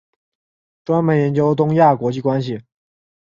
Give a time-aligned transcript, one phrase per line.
[0.83, 2.63] 专门研究东亚国际关系。